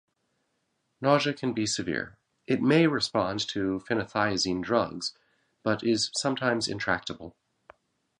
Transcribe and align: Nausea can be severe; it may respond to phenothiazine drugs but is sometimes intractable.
Nausea 0.99 1.31
can 1.31 1.53
be 1.53 1.67
severe; 1.67 2.17
it 2.47 2.59
may 2.59 2.87
respond 2.87 3.39
to 3.49 3.83
phenothiazine 3.87 4.63
drugs 4.63 5.13
but 5.61 5.83
is 5.83 6.09
sometimes 6.15 6.67
intractable. 6.67 7.35